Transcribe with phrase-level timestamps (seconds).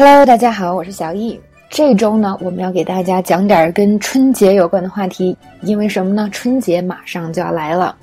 [0.00, 1.40] Hello，大家好，我是小易。
[1.68, 6.28] 这周呢，我们要给大家讲点跟春节有关的话题，因为什么呢？
[6.32, 7.96] 春节马上就要来了。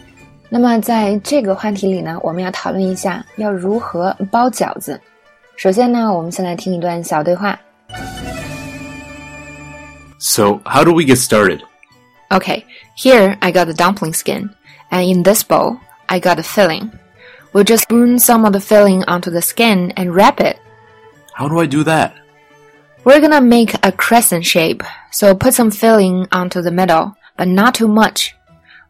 [0.50, 5.00] 那么在这个话题里呢，我们要讨论一下要如何包饺子。
[5.56, 7.58] 首先呢，我们先来听一段小对话。
[10.20, 11.60] So, how do we get started?
[12.30, 12.64] Okay,
[12.98, 14.50] here I got the dumpling skin,
[14.90, 16.90] and in this bowl I got the filling.
[17.52, 20.58] We'll just spoon some of the filling onto the skin and wrap it.
[21.39, 22.17] How do I do that?
[23.05, 27.77] We're gonna make a crescent shape, so put some filling onto the middle, but not
[27.77, 28.35] too much.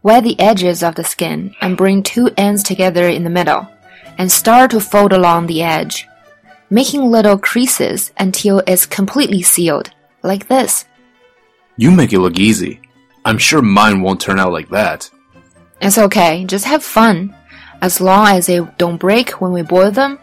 [0.01, 3.67] Wet the edges of the skin and bring two ends together in the middle,
[4.17, 6.07] and start to fold along the edge,
[6.71, 9.91] making little creases until it's completely sealed,
[10.23, 10.85] like this.
[11.77, 12.81] You make it look easy.
[13.25, 15.07] I'm sure mine won't turn out like that.
[15.81, 17.35] It's okay, just have fun.
[17.79, 20.17] As long as they don't break when we boil them,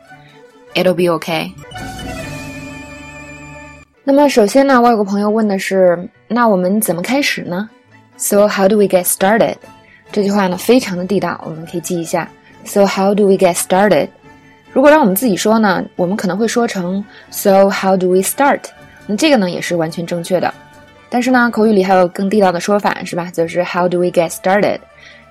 [0.75, 1.55] it'll be okay.
[4.09, 7.69] 那么首先呢，我有个朋友问的是，那我们怎么开始呢
[8.17, 9.57] ？So how do we get started？
[10.13, 12.31] 这句话呢非常的地道，我们可以记一下。
[12.65, 14.07] So how do we get started？
[14.73, 18.61] 如果让我们自己说呢，我们可能会说成 So how do we start？
[19.09, 20.55] 那这个呢也是完全正确的。
[21.11, 23.29] 但是呢，口语里还有更地道的说法，是吧？
[23.33, 24.79] 就是 How do we get started？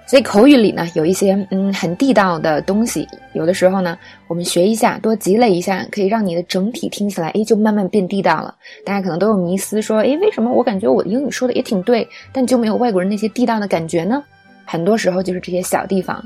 [0.08, 8.56] 所以口语里呢，有一些嗯很地道的东西，有的时候呢，我们学一下，多积累一下，可以让你的整体听起来，哎，就慢慢变地道了。
[8.86, 14.24] 大家可能都有迷思，说，哎，为什么我感觉我的英语说的也挺对，但就没有外国人那些地道的感觉呢？
[14.64, 16.24] 很多时候就是这些小地方，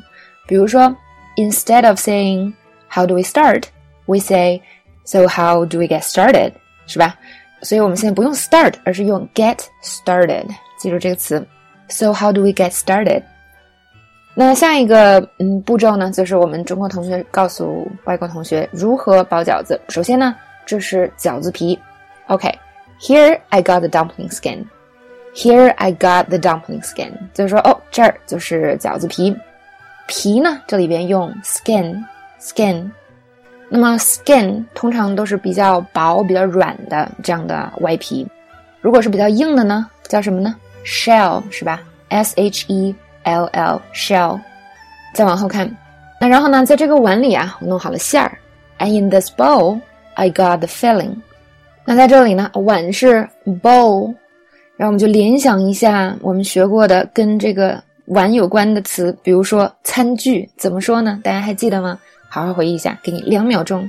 [0.47, 0.93] 比如说
[1.37, 2.53] ，instead of saying
[2.89, 4.61] How do we start，we say
[5.05, 6.51] So how do we get started，
[6.87, 7.15] 是吧？
[7.61, 10.45] 所以我们现在不用 start，而是用 get started，
[10.77, 11.45] 记住这个词。
[11.87, 13.23] So how do we get started？
[14.41, 19.77] 那下一个嗯步骤呢，就是我们中国同学告诉外国同学如何包饺子。
[19.89, 20.33] 首先呢，
[20.65, 21.77] 这是饺子皮。
[22.27, 24.63] OK，here I got the dumpling skin.
[25.35, 29.35] Here I got the dumpling skin，就是说哦，这儿就是饺子皮。
[30.07, 32.89] 皮呢，这里边用 skin，skin。
[33.67, 38.25] 那么 skin 通常都是比较薄、比较软的这样的外皮。
[38.79, 42.95] 如果是比较硬的呢，叫什么呢？shell 是吧？S H E。
[43.29, 44.39] L L shell，
[45.13, 45.69] 再往后看，
[46.19, 48.37] 那然后呢，在这个碗里啊，我弄好了馅儿。
[48.79, 49.79] And in this bowl,
[50.15, 51.15] I got the filling。
[51.85, 53.27] 那在这里呢，碗是
[53.61, 54.15] bowl，
[54.77, 61.19] 然后我们就联想一下我们学过的跟这个碗有关的词，比如说餐具，怎么说呢？
[61.23, 61.99] 大家还记得吗？
[62.27, 63.87] 好好回忆一下，给你两秒钟，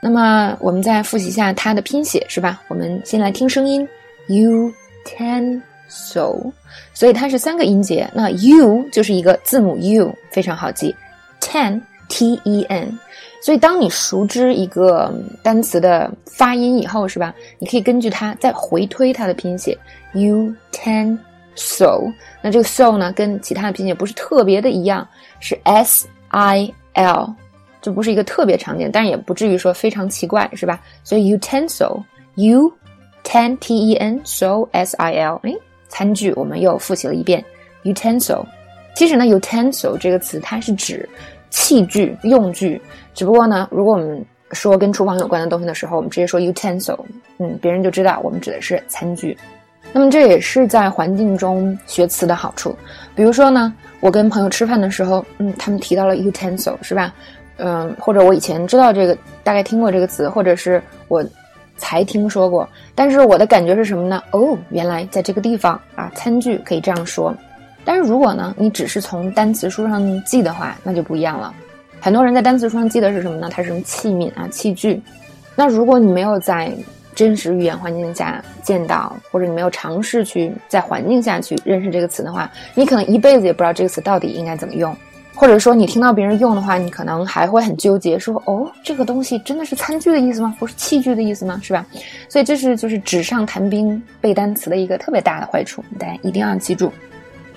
[0.00, 2.62] 那么我们再复习一下它的拼写，是吧？
[2.68, 3.86] 我们先来听声音
[4.28, 4.72] ，u
[5.04, 6.36] ten so，
[6.94, 8.08] 所以它是三个音节。
[8.14, 10.94] 那 u 就是一个字母 u，非常好记
[11.40, 12.96] ，ten t e n。
[13.40, 17.34] 所以当你熟知一个单词的发音以后，是吧？
[17.58, 19.76] 你可以根据它再回推它的拼写
[20.12, 21.18] ，u ten
[21.54, 22.02] so。
[22.40, 25.06] 那这个 so 呢，跟其他的拼写不是特别的一样，
[25.40, 27.34] 是 s i l。
[27.80, 30.80] 就不是一个特别常见，但也不至于说非常奇怪，是吧？
[31.04, 32.72] 所以 utensil，u
[33.24, 35.52] ten t e n so s i l，哎，
[35.88, 37.44] 餐具我们又复习了一遍
[37.84, 38.44] utensil。
[38.94, 41.08] 其实呢，utensil 这个词它是指
[41.50, 42.80] 器具、用具，
[43.14, 46.98] 只不过呢，如果我们说跟厨房有关的东西的时候，我们直接说 utensil，
[47.38, 49.36] 嗯，别人就知道我们指的是餐具。
[49.92, 52.76] 那么这也是在环境中学词的好处。
[53.14, 57.14] 比如说呢，我跟朋友吃饭的时候，嗯，他们提到了 utensil，是吧？
[57.58, 61.24] 嗯，或者我以前知道这个，大概听过这个词，或者是我
[61.76, 62.68] 才听说过。
[62.94, 64.22] 但是我的感觉是什么呢？
[64.30, 67.34] 哦，原来在这个地方啊，餐具可以这样说。
[67.84, 71.54] 但是如果呢，你只是从单词书上记的话，那就不一样了。
[72.00, 73.48] 很多人在单词书上记的是什么呢？
[73.50, 75.00] 它是什么器皿啊、器具。
[75.56, 76.72] 那如果你没有在
[77.14, 84.94] 真实语言环境下见到，或者你没有尝试去在环境下去认识这个词的话，你可能一辈子也不知道这个词到底应该怎么用。
[85.38, 90.52] 或者说你听到别人用的话，你可能还会很纠结，说哦，这个东西真的是餐具的意思吗？
[90.58, 91.60] 不是器具的意思吗？
[91.62, 91.86] 是吧？
[92.28, 96.92] 所以这是就是纸上谈兵背单词的一个特别大的坏处，大家一定要记住。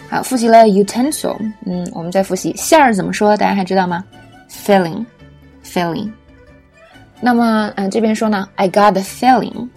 [0.08, 1.36] 好，复习了 utensil，
[1.66, 4.04] 嗯，我们再复习馅儿怎么说，大家还知道吗
[4.48, 6.12] ？filling，filling。
[7.20, 9.68] 那么嗯，这边说呢，I got the filling。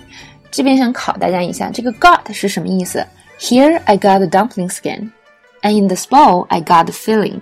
[0.51, 3.03] 这边想考大家一下，这个 got 是什么意思
[3.41, 7.41] ？Here I got the dumpling skin，and in this bowl I got the filling。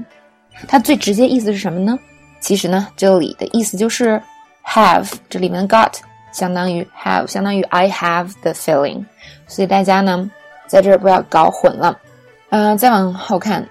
[0.67, 1.99] 它最直接意思是什么呢？
[2.41, 4.21] 其实呢，这里的意思就是
[4.65, 5.93] have，这里面 got
[6.33, 9.05] 相当于 have，相当于 I have the feeling。
[9.47, 10.31] 所以大家呢，
[10.67, 11.97] 在这儿不要搞混了。
[12.51, 13.67] 嗯，再往后看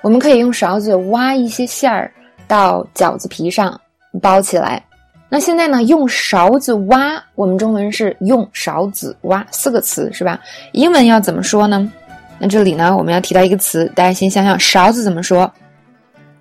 [0.00, 2.12] 我们可以用勺子挖一些馅儿
[2.46, 3.78] 到饺子皮上
[4.22, 4.82] 包起来。
[5.28, 10.38] 那现在呢，用勺子挖，我们中文是用勺子挖四个词是吧？
[10.72, 11.90] 英文要怎么说呢？
[12.38, 15.50] 那这里呢，我们要提到一个词，大家先想想勺子怎么说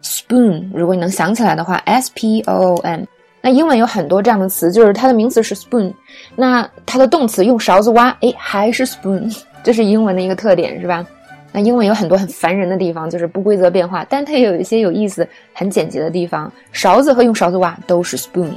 [0.03, 3.07] ？spoon，如果你能想起来的话，s p o o n。
[3.41, 5.93] 那英文有很多这样的词，就是它的名词是 spoon，
[6.35, 11.05] 那它的动词用勺子挖，哎，还是 spoon， 这是英文的一个特点，是吧？
[11.51, 16.51] 那英文有很多很烦人的地方，就是不规则变化，但它也有一些有意思、很简洁的地方。
[16.71, 18.49] 勺子和用勺子挖都是 spoon，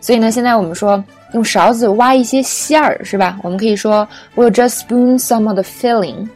[0.00, 1.02] 所以呢，现在我们说
[1.32, 3.40] 用勺子挖一些馅儿，是吧？
[3.42, 4.06] 我们可以说
[4.36, 6.28] We'll just spoon some of the filling。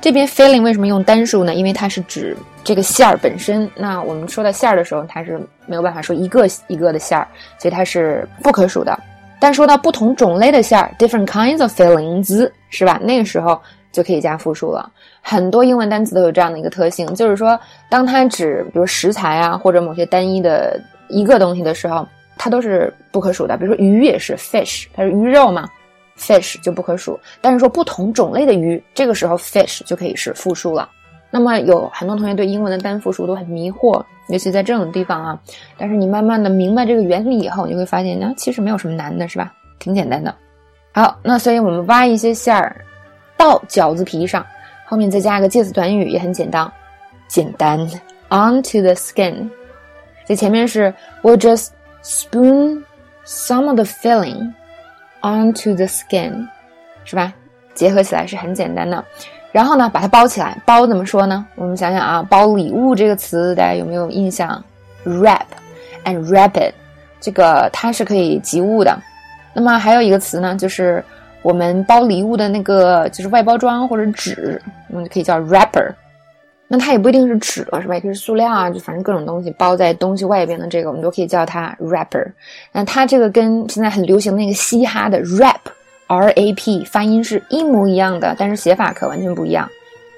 [0.00, 1.54] 这边 filling 为什么用单数呢？
[1.54, 3.70] 因为它是指这个馅儿本身。
[3.76, 8.98] 那我们说到馅儿的时候，它是没有办法说一个一个的馅儿，所以它是不可数的。
[9.38, 12.98] 但说到不同种类的馅儿，different kinds of fillings，是吧？
[13.02, 13.60] 那个时候
[13.92, 14.90] 就可以加复数了。
[15.20, 17.58] 很多英文单词都有这样的一个特性，就是说，
[17.90, 22.06] 当它指比如食材啊或者某些单一的一个东西的时候，
[22.38, 23.56] 它都是不可数的。
[23.58, 25.68] 比如说鱼也是 fish，它是鱼肉嘛。
[26.20, 30.88] Fish 就不可数，但是说不同种类的鱼，这个时候 fish 就可以是复数了。
[31.30, 35.40] 那么有很多同学对英文的单复数都很迷惑，尤其在这种地方啊。
[35.78, 39.52] 但是你慢慢的明白这个原理以后，你会发现，那其实没有什么难的，是吧？
[39.78, 40.34] 挺简单的。
[40.92, 42.84] 好，那所以我们挖一些馅儿
[43.36, 44.44] 到饺子皮上，
[44.84, 46.70] 后面再加一个介词短语，也很简单，
[47.28, 47.78] 简单。
[48.28, 49.48] Onto the skin，
[50.24, 50.92] 在前面是
[51.22, 51.68] We'll just
[52.02, 52.82] spoon
[53.24, 54.52] some of the filling。
[55.22, 56.48] Onto the skin，
[57.04, 57.32] 是吧？
[57.74, 59.04] 结合起来是很简单的。
[59.52, 60.56] 然后呢，把它包起来。
[60.64, 61.46] 包怎么说呢？
[61.56, 64.62] 我们想想啊，包礼物这个词，大家有没有印象
[65.04, 65.46] ？Wrap
[66.04, 66.72] and wrap it，
[67.20, 68.96] 这个它是可以及物的。
[69.52, 71.04] 那么还有一个词呢，就是
[71.42, 75.92] 我们包礼物的那个，就是外包装或者纸，我们可以叫 wrapper。
[76.72, 77.94] 那它也不一定是纸了，是吧？
[77.94, 82.24] 也可以是塑料啊，就反正各种东西包在东西外边的这个，我们都可以叫它 wrapper。
[82.70, 89.68] 那它这个跟现在很流行那个嘻哈的 rap，r a p，发音是一模一样的，但是写法可完全不一样。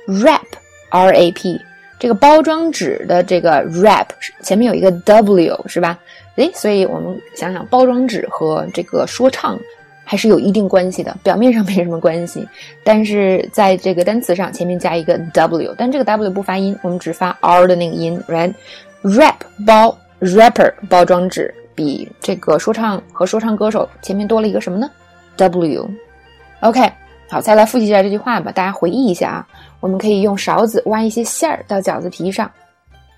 [0.06, 1.58] rap，r a p，
[1.98, 4.08] 这个包装纸的这个 rap
[4.42, 5.98] 前面有一个 w，是吧？
[6.36, 9.58] 诶，所以我们想想，包装纸和这个说唱。
[10.04, 12.46] 还是有一定关系的，表面上没什么关系，
[12.84, 24.90] 但是在这个单词上前面加一个 w，但这个 w 不发音，我们只发 r 的那个音，right？rap 包 rapper 包装纸比这个说唱和说唱歌手前面多了一个什么呢
[25.36, 26.92] ？w？OK，
[27.28, 29.46] 好，再来复习一下这句话吧，大家回忆一下啊，
[29.80, 32.50] 我们可以用勺子挖一些馅儿到饺子皮上，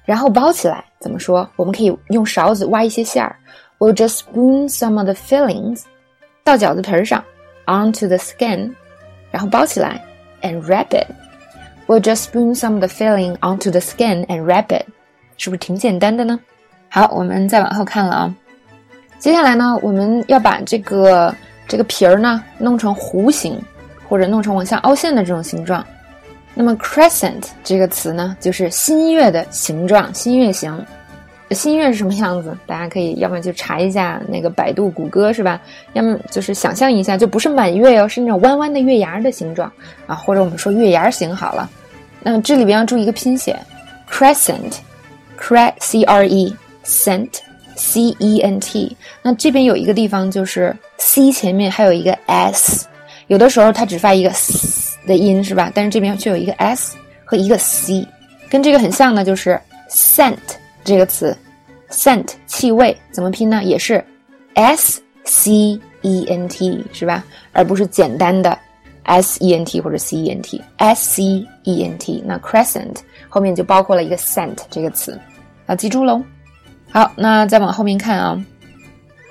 [0.05, 1.49] 然后包起来，怎么说？
[1.57, 3.35] 我们可以用勺子挖一些馅儿
[3.79, 5.83] ，We'll just spoon some of the fillings。
[6.45, 7.25] 到饺子皮儿上
[7.65, 8.71] ，onto the skin，
[9.31, 9.99] 然后包起来
[10.43, 11.07] ，and wrap it。
[11.87, 14.85] We'll just spoon some of the filling onto the skin and wrap it，
[15.39, 16.39] 是不是挺简单的呢？
[16.91, 18.35] 好，我们再往后看了啊。
[19.19, 21.35] 接下来呢，我们要把这个
[21.67, 23.59] 这个皮儿呢弄成弧形，
[24.07, 25.83] 或者弄成往下凹陷的这种形状。
[26.53, 30.71] 那么 crescent 这个词呢，就是新月的形状，新月形。
[31.55, 32.57] 新月是什么样子？
[32.67, 35.61] 大家可以要么就查一下那个百度、谷歌，是吧？
[35.93, 39.71] 要么就是想象一下，就不是满月哟，是那种弯弯的月牙的形状
[40.07, 41.71] 啊，或者我们说月牙形好了。
[42.23, 43.57] 那么这里边要注意一个拼写
[44.11, 47.29] ，crescent，cre c r e cent
[47.77, 48.97] c e n t。
[49.23, 52.87] 那这边有一个地方就是 c 前面还有一个 s，
[53.29, 55.71] 有的时候它只发一个 s 的音，是吧？
[55.75, 58.07] 但是这边却有一个 s 和一个 c，
[58.49, 60.37] 跟这个很像的，就是 scent。
[60.87, 61.35] 这个词
[61.95, 63.63] ，scent 气味怎么拼呢？
[63.63, 64.05] 也是
[64.55, 67.25] s c e n t 是吧？
[67.53, 68.59] 而不是简单的
[69.05, 72.23] s e n t 或者 c e n t s c e n t。
[72.27, 72.97] 那 crescent
[73.29, 75.19] 后面就包括了一个 scent 这个词，
[75.67, 76.23] 要记住喽。
[76.91, 78.45] 好，那再往后面看啊，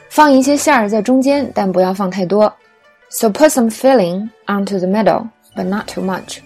[0.10, 2.51] 放一些馅儿在中间，但不要放太多。
[3.10, 6.39] So put some filling onto the middle, but not too much。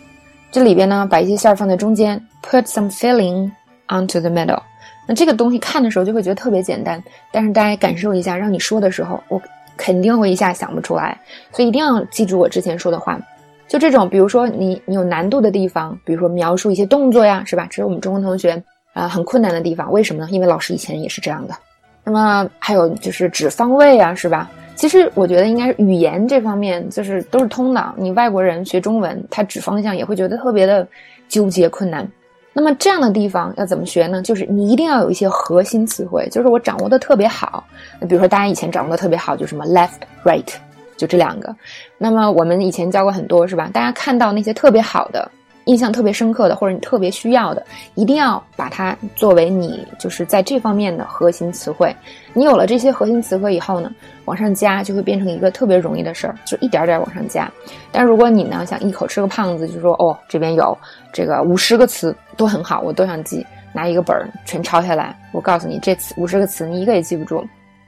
[0.51, 3.51] 这里边呢，把一些馅儿放在中间，put some filling
[3.88, 4.62] onto the middle。
[5.07, 9.41] 那这个东西看的时候就会觉得特别简单，但是大家感受一下，让你说的时候，我
[9.77, 11.17] 肯定会一下想不出来，
[11.53, 13.17] 所以一定要记住我之前说的话。
[13.67, 17.67] 就这种，比如说你你有难度的地方，比如说描述一些动作呀，是吧？
[17.69, 18.61] 这是我们中文同学
[18.93, 20.29] 啊很困难的地方，为什么呢？
[20.31, 21.55] 因为老师以前也是这样的。
[22.03, 24.49] 那么还有就是指方位啊，是吧？
[24.75, 27.93] 其实我觉得应该是语言这方面就是都是通的。
[27.97, 30.87] 你外国人学中文，他指方向也会觉得特别的
[31.27, 32.07] 纠结困难。
[32.57, 34.19] 那么这样的地方要怎么学呢？
[34.19, 37.63] 就是你一定要有一些核心词汇，就是我掌握的特别好。
[37.99, 40.43] 那比如说大家以前掌握的特别好，就什么 left right，
[40.97, 41.55] 就这两个。
[41.99, 43.69] 那么我们以前教过很多，是吧？
[43.71, 45.29] 大家看到那些特别好的，
[45.67, 47.63] 印象特别深刻的，或者你特别需要的，
[47.95, 51.95] 一定要把它作为你就是在这方面的核心词汇。
[52.33, 53.91] 你有了这些核心词汇以后呢，
[54.25, 57.51] 往上加就会变成一个特别容易的事儿，就一点点往上加。
[57.91, 60.77] 但如果你呢想一口吃个胖子，就说哦这边有
[61.13, 65.15] 这个五十个词都很好，我都想记，拿一个本儿全抄下来。
[65.31, 67.43] 我告诉你，这词五十个词你一个也记不住。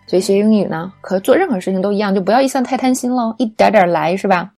[0.06, 4.50] 所以学英语呢，可做任何事情都一样，就不要一向太贪心喽，一点点来，是吧？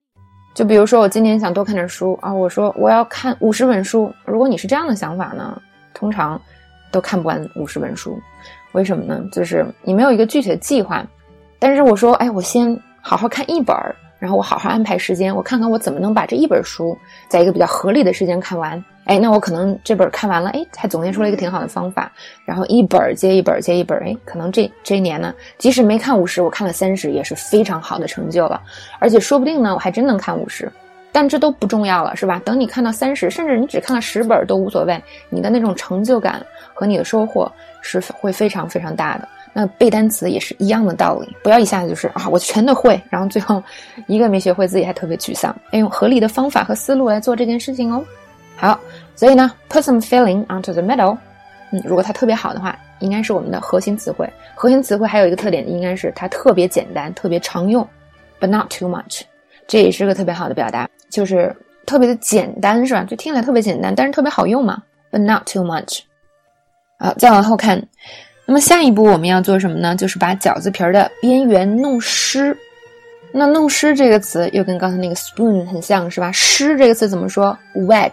[0.53, 4.13] 就比如说，我今年想多看点书啊，我说我要看五十本书。
[4.25, 5.59] 如果你是这样的想法呢，
[5.93, 6.39] 通常
[6.91, 8.19] 都看不完五十本书。
[8.73, 9.23] 为什么呢？
[9.31, 11.05] 就是你没有一个具体的计划。
[11.57, 16.95] 但是我说，哎，我先好好看一本儿，然后我好好安排时间，我看看我怎么能把这一本书
[17.27, 18.81] 在一个比较合理的时间看完。
[19.05, 22.11] 哎，那我可能这本看完了，哎，还总结出了一个挺好的方法。
[22.45, 28.61] 然后一本接一本接一本，哎，可能这这一年呢，即使没看五十，我看了三十，也是非常好的成就了。
[28.99, 30.71] 而且说不定呢，我还真能看五十。
[31.11, 32.39] 但这都不重要了，是吧？
[32.45, 37.51] 等你看到三十，甚至你只看了十本都无所谓，你的那种成就感和你的收获
[37.81, 39.27] 是会非常非常大的。
[39.53, 43.61] 那背单词也是一样的道理，不要一下子就是啊，我全都会，然后最后
[44.07, 45.55] 一个没学会，自己还特别沮丧。
[45.71, 48.03] 要用合理的方法和思路来做这件事情哦。
[48.55, 48.79] 好，
[49.15, 51.17] 所以呢，put some feeling onto the middle。
[51.71, 54.29] 嗯，如果它特别好的话，应该是我们的核心词汇。
[54.55, 57.85] 核心词汇还有一个特点，应该是它特别简单、特别常用
[58.39, 59.21] ，but not too much。
[59.67, 61.55] 这也是个特别好的表达，就是
[61.85, 63.03] 特别的简单，是吧？
[63.05, 66.01] 就听起来特别简单，但是特别好用嘛，but not too much。
[66.99, 67.81] 好，再往后看，
[68.51, 69.95] 那么下一步我们要做什么呢？
[69.95, 72.53] 就是把饺子皮儿的边缘弄湿。
[73.31, 76.29] 那弄湿这个词又跟刚才那个 spoon 很像是吧？
[76.33, 78.11] 湿这个词怎么说？wet。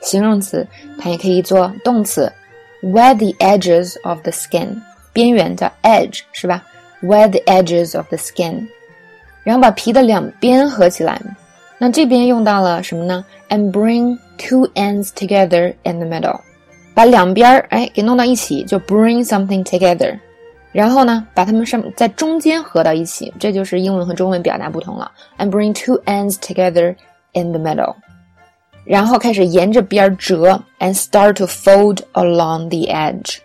[0.00, 0.64] 形容词，
[0.96, 2.32] 它也可以做动词
[2.84, 4.68] ，wet the edges of the skin，
[5.12, 6.62] 边缘叫 edge 是吧
[7.02, 8.64] ？wet the edges of the skin，
[9.42, 11.20] 然后把皮的两边合起来，
[11.78, 16.38] 那这边用到了什么呢？and bring two ends together in the middle，
[16.94, 20.18] 把两边儿哎给弄到一起，就 bring something together，
[20.72, 26.94] 然后呢把它们上在中间合到一起，这就是英文和中文表达不同了，and bring two ends together
[27.32, 27.94] in the middle。
[28.84, 33.36] 然后开始沿着边儿折，and start to fold along the edge。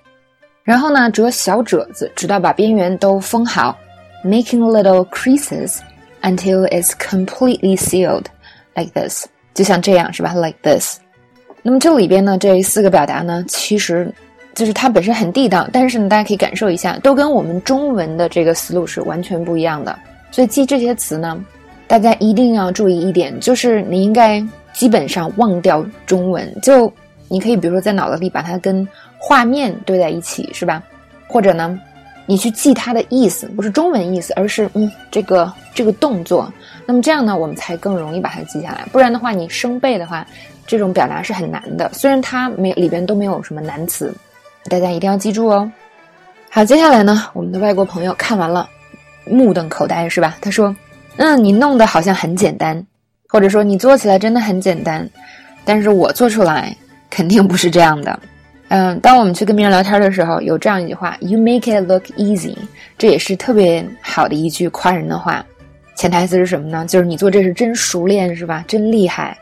[0.64, 3.78] 然后呢，折小褶子，直到把边缘都封好
[4.24, 5.80] ，making little creases
[6.24, 8.26] until it's completely sealed,
[8.74, 9.28] like this。
[9.54, 10.98] 就像这样，是吧？Like this。
[11.68, 14.08] 那么这里边呢，这四个表达呢，其实
[14.54, 19.98] 就是它本身很地道，但是呢，大家可以感受一下，都跟我们中文的这个思路是完全不一样的。
[20.30, 21.44] 所以记这些词呢，
[21.88, 24.46] 大家一定要注意一点，就是你应该。
[24.76, 26.92] 基本上忘掉中文，就
[27.30, 28.86] 你可以比如说在脑子里把它跟
[29.18, 30.84] 画面对在一起，是吧？
[31.28, 31.80] 或者呢，
[32.26, 36.52] 你去记它的意思，不是中文意思，而是嗯这个这个动作。
[36.86, 38.86] 那么这样呢，我们才更容易把它记下来。
[38.92, 40.28] 不然的话，你生背的话，
[40.68, 41.90] 这种表达是很难的。
[41.94, 44.14] 虽然它没里边都没有什么难词，
[44.70, 45.72] 大家一定要记住哦。
[46.50, 48.70] 好，接下来呢，我们的外国朋友看完了，
[49.26, 50.38] 目瞪口呆，是吧？
[50.42, 50.76] 他说
[51.18, 52.82] ：“嗯，你弄得好像很简单。”
[53.28, 55.10] 或者说你做起来真的很简单，
[55.66, 56.74] 但是我做出来
[57.10, 58.18] 肯定不是这样的。
[58.70, 62.56] 嗯，当我们去跟别人聊天的时候，有这样一句话： “You make it look easy。”
[62.98, 65.46] 这也是特别好的一句夸人的话。
[65.98, 66.86] 潜台词是什么呢？
[66.88, 68.64] 就是你做这是真熟练，是吧？
[68.68, 69.38] 真厉害。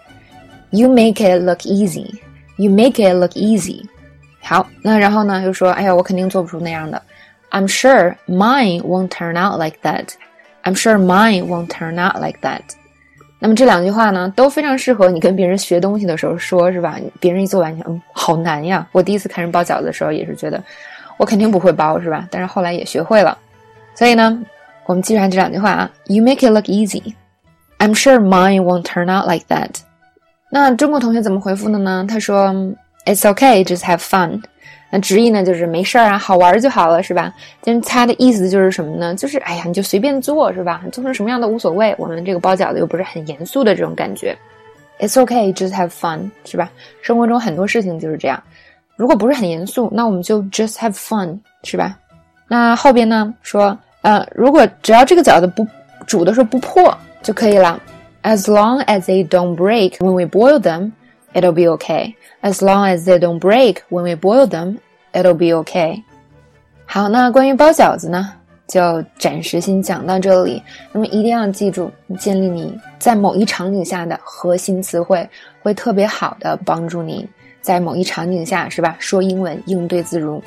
[0.73, 2.21] You make it look easy.
[2.57, 3.83] You make it look easy.
[4.43, 7.01] 好，那然后呢，又说：“哎呀，我肯定做不出那样的。”
[7.51, 10.09] I'm sure mine won't turn out like that.
[10.65, 12.61] I'm sure mine won't turn out like that.
[13.39, 16.99] 那么这两句话呢，都非常适合你跟别人学东西的时候说，是吧？
[17.21, 18.87] 别人一做完，嗯，好难呀！
[18.93, 20.63] 我第一次看人包饺子的时候，也是觉得
[21.17, 22.27] 我肯定不会包，是吧？
[22.31, 23.39] 但是后来也学会了。
[23.95, 24.39] 所以呢，
[24.87, 27.15] 我们记上这两句话啊：You make it look easy.
[27.79, 29.71] I'm sure mine won't turn out like that.
[30.56, 32.06] 那中国同学怎么回复的呢？
[32.08, 32.54] 他说
[33.06, 34.40] ：It's okay, just have fun.
[34.92, 37.34] 那直译呢，就是没事儿啊，好玩就好了，是吧？
[37.64, 39.16] 但是它的意思就是什么呢？
[39.16, 40.84] 就是哎呀，你就随便做，是吧？
[40.92, 41.96] 做成什么样都无所谓。
[41.98, 44.38] 我们这个包饺子又不是很严肃的这种感觉。
[45.00, 46.70] It's okay, just have fun，是吧？
[47.02, 48.40] 生活中很多事情就是这样。
[48.96, 51.98] 如果不是很严肃，那我们就 just have fun，是吧？
[52.48, 55.66] 那后边呢说，呃，如果只要这个饺子不
[56.06, 57.82] 煮的时候不破就可以了。
[58.24, 60.94] As long as they don't break when we boil them,
[61.34, 62.16] it'll be okay.
[62.42, 64.78] As long as they don't break when we boil them,
[65.12, 66.02] it'll be okay.
[66.86, 68.34] 好，那关于包饺子呢，
[68.68, 70.64] 就暂时先讲到这里。
[70.94, 75.28] 那么一定要记住，建立你在某一场景下的核心词汇，
[75.62, 77.28] 会特别好的帮助你
[77.62, 78.96] 在某一场景下，是吧？
[79.00, 80.42] 说英文应对自如。